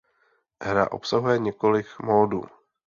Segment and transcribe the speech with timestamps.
[0.63, 2.43] Hra obsahuje několik módů.